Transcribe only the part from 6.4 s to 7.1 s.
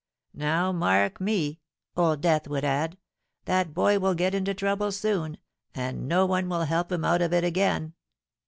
will help him